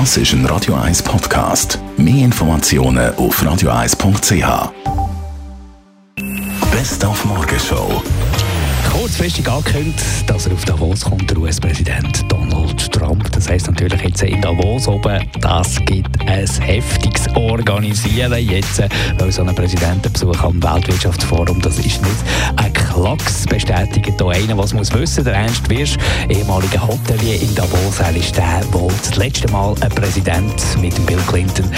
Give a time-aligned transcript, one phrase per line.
[0.00, 1.78] Das ist ein Radio 1 Podcast.
[1.96, 4.72] Mehr Informationen auf radio1.ch.
[6.72, 8.02] Best auf Morgenshow.
[8.90, 13.30] Kurzfristig angekündigt, dass er auf Davos kommt, der US-Präsident Donald Trump.
[13.30, 18.32] Das heisst natürlich jetzt in Davos oben, das gibt ein heftiges Organisieren.
[18.38, 18.82] Jetzt,
[19.18, 22.24] weil so ein Präsidentenbesuch am Weltwirtschaftsforum, das ist nicht
[22.56, 25.24] ein Klacks, bestätigt hier einer, was muss wissen.
[25.24, 25.96] Der Ernst Wirsch,
[26.28, 31.18] ehemaliger Hotelier in Davos, er ist der, der das letzte Mal ein Präsident mit Bill
[31.28, 31.70] Clinton,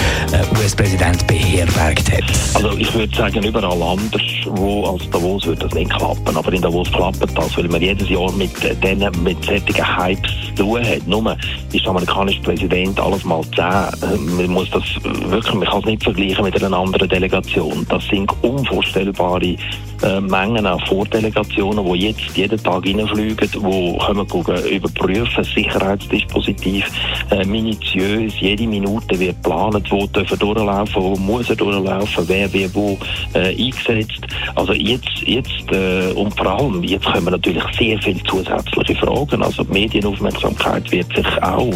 [0.57, 2.23] US-Präsident, beherbergt hat.
[2.53, 6.35] Also ich würde sagen, überall anders, wo als Davos würde das nicht klappen.
[6.35, 8.51] Aber in Davos klappt das, weil man jedes Jahr mit
[8.83, 11.07] denen, mit solchen Hypes zu tun hat.
[11.07, 11.35] Nur
[11.73, 14.36] ist der amerikanische Präsident alles mal zehn.
[14.37, 17.85] Man muss das wirklich, man kann es nicht vergleichen mit einer anderen Delegation.
[17.89, 19.55] Das sind unvorstellbare
[20.03, 26.85] äh, Mengen an Vordelegationen, die jetzt jeden Tag reinfliegen, die können gucken, überprüfen, Sicherheitsdispositiv,
[27.31, 32.73] äh, minutiös, jede Minute wird geplant, wo dürfen durchlaufen, wo muss er durchlaufen, wer wie
[32.75, 32.97] wo
[33.33, 34.21] äh, eingesetzt.
[34.55, 39.41] Also jetzt, jetzt äh, und vor allem, jetzt kommen natürlich sehr viele zusätzliche Fragen.
[39.41, 41.73] Also die Medienaufmerksamkeit wird sich auch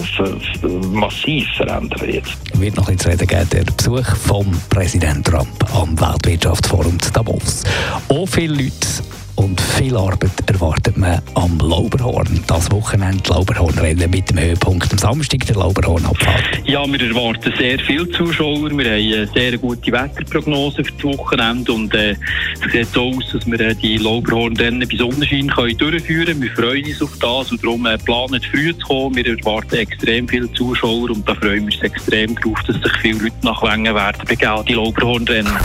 [0.91, 2.50] massiv verändern jetzt.
[2.53, 7.63] Wird noch ins Reden geben, der Besuch vom Präsident Trump am Weltwirtschaftsforum Davos.
[8.09, 8.87] Auch viele Leute
[9.35, 12.40] und viel Arbeit erwartet man am Lauberhorn.
[12.61, 16.61] Das Wochenende Lauberhornrennen mit dem Höhepunkt am Samstag, der Lauberhornabfahrt.
[16.65, 18.69] Ja, wir erwarten sehr viele Zuschauer.
[18.69, 23.31] Wir haben eine sehr gute Wetterprognose für das Wochenende und äh, es sieht so aus,
[23.33, 26.41] dass wir äh, die Lauberhornrennen bei Sonnenschein können durchführen können.
[26.43, 29.15] Wir freuen uns auf das und darum äh, planen früh zu kommen.
[29.15, 33.23] Wir erwarten extrem viele Zuschauer und da freuen wir uns extrem darauf, dass sich viele
[33.23, 35.57] Leute nach Wengen werden begeben, die Lauberhornrennen.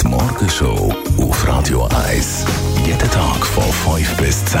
[0.00, 2.46] Die Morgenshow auf Radio 1.
[2.86, 4.60] Jeden Tag von 5 bis 10.